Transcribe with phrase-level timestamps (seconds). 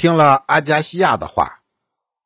[0.00, 1.64] 听了阿加西亚的话，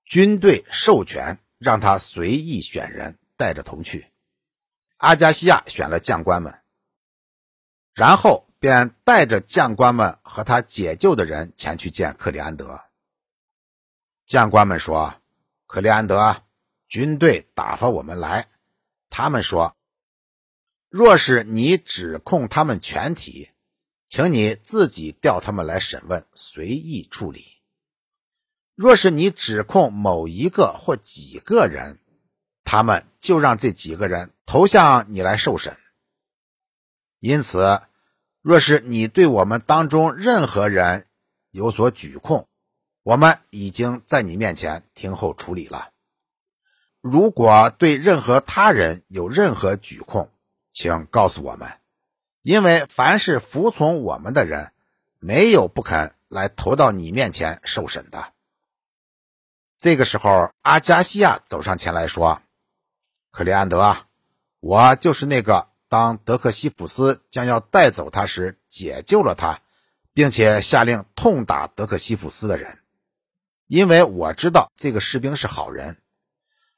[0.05, 4.09] 军队授权让他随意选人带着同去。
[4.99, 6.61] 阿加西亚选了将官们，
[7.95, 12.79] 然后便带着将官们和他解救的人前去见克里安德。
[14.27, 15.23] 将官们说
[15.67, 16.43] ：“克里安德，
[16.89, 18.49] 军队打发我们来，
[19.09, 19.75] 他们说，
[20.91, 23.49] 若是你指控他们全体，
[24.09, 27.47] 请你自己调他们来审问，随意处理。”
[28.75, 31.99] 若是你指控某一个或几个人，
[32.65, 35.77] 他们就让这几个人投向你来受审。
[37.21, 37.83] 因此，
[38.41, 41.07] 若是你对我们当中任何人
[41.51, 42.49] 有所举控，
[43.03, 45.91] 我们已经在你面前听候处理了。
[47.01, 50.31] 如果对任何他人有任何举控，
[50.73, 51.69] 请告诉我们，
[52.43, 54.73] 因为凡是服从我们的人，
[55.19, 58.33] 没有不肯来投到你面前受审的。
[59.83, 62.41] 这个时候，阿加西亚走上前来说
[63.33, 63.97] ：“克里安德，
[64.61, 69.61] 我就是那个当德克西普斯将要带走他时解救了他，
[70.15, 72.79] 并且下令痛打德克西普斯的人。
[73.67, 75.97] 因为我知道这个士兵是好人，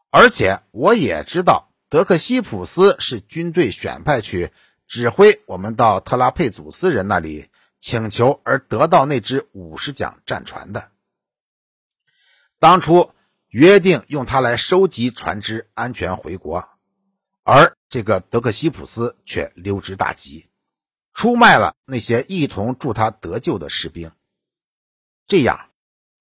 [0.09, 4.51] 而且我也知道德克西普斯是军队选派去
[4.87, 10.89] 指挥我们到特拉佩祖斯人那里请求而得到那支五十桨战船的。”
[12.65, 13.11] 当初
[13.51, 16.67] 约定用它来收集船只，安全回国，
[17.43, 20.49] 而这个德克西普斯却溜之大吉，
[21.13, 24.13] 出卖了那些一同助他得救的士兵。
[25.27, 25.69] 这样，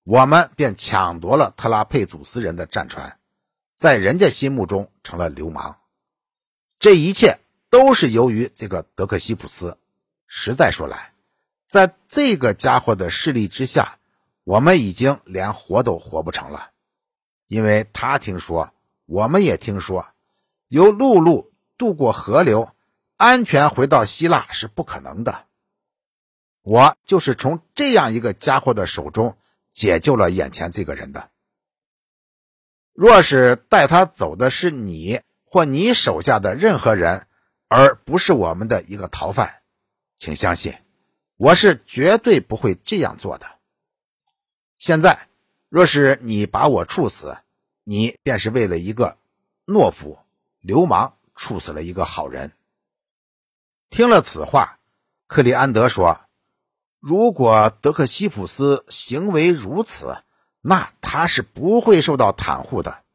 [0.03, 3.17] 我们便抢夺了特拉佩祖斯人的战船，
[3.77, 5.79] 在人家心目中成了流氓。
[6.77, 9.77] 这一切都是由于这个德克西普斯。
[10.27, 11.13] 实在说来，
[11.67, 13.97] 在这个家伙的势力之下。
[14.43, 16.71] 我们已经连活都活不成了，
[17.47, 18.73] 因为他听说，
[19.05, 20.07] 我们也听说，
[20.67, 22.73] 由陆路渡过河流，
[23.15, 25.45] 安全回到希腊是不可能的。
[26.61, 29.37] 我就是从这样一个家伙的手中
[29.71, 31.29] 解救了眼前这个人的。
[32.93, 37.27] 若是带他走的是你或你手下的任何人，
[37.69, 39.61] 而不是我们的一个逃犯，
[40.17, 40.75] 请相信，
[41.37, 43.47] 我是绝对不会这样做的。
[44.85, 45.29] 现在，
[45.69, 47.37] 若是你把我处死，
[47.85, 49.17] 你便是为了一个
[49.65, 50.19] 懦夫、
[50.59, 52.51] 流氓处死了一个好人。
[53.89, 54.79] 听了此话，
[55.27, 56.19] 克里安德说
[56.99, 60.17] ：“如果德克西普斯行为如此，
[60.59, 63.05] 那他是不会受到袒护的。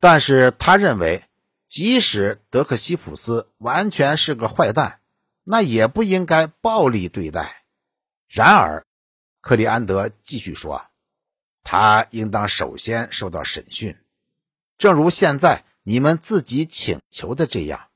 [0.00, 1.24] 但是他认为，
[1.66, 5.00] 即使德克西普斯完全是个坏蛋，
[5.42, 7.66] 那也不应该暴力对待。
[8.28, 8.86] 然而。”
[9.44, 10.86] 克里安德继续说
[11.62, 13.94] ：“他应当首先受到审讯，
[14.78, 17.90] 正如现在你们自己请求的这样，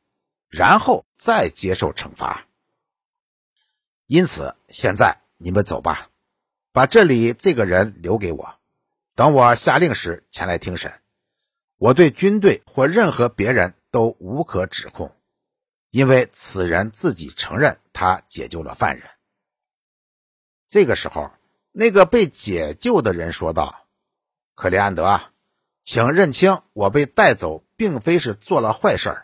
[0.51, 2.47] 然后再接受惩罚。
[4.05, 6.11] 因此，现在你们走吧，
[6.71, 8.59] 把这里这个人留给我，
[9.15, 11.01] 等我下令时前来听审。
[11.79, 15.17] 我对军队或任何别人都无可指控，
[15.89, 19.09] 因为此人自己承认他解救了犯人。
[20.69, 21.33] 这个时候。”
[21.81, 23.87] 那个被解救的人说道
[24.57, 25.21] ：“克里安德，
[25.85, 29.17] 请认清，我被带走并非是做了坏事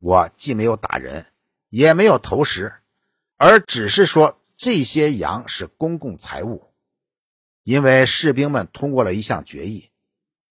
[0.00, 1.26] 我既没有打人，
[1.68, 2.72] 也没有投食，
[3.36, 6.72] 而只是说这些羊是公共财物。
[7.62, 9.88] 因为士兵们通过了一项决议：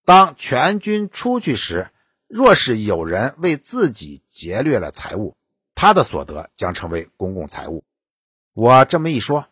[0.06, 1.90] 当全军出去时，
[2.26, 5.36] 若是有人为自己劫掠了财物，
[5.74, 7.84] 他的所得将成为公共财物。
[8.54, 9.46] 我这么一说。”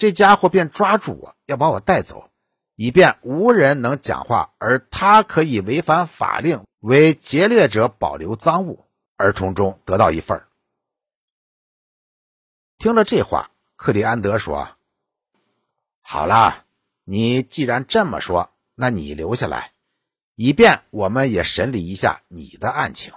[0.00, 2.30] 这家伙便抓住我要把我带走，
[2.74, 8.86] 以便无人能讲话，而他可以违反法令，为劫掠者保留赃物，
[9.18, 10.42] 而从中得到一份
[12.78, 14.70] 听了这话，克里安德说
[16.00, 16.64] ：“好了，
[17.04, 19.74] 你既然这么说，那你留下来，
[20.34, 23.12] 以便我们也审理一下你的案情。”